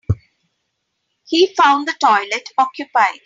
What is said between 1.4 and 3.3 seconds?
found the toilet occupied.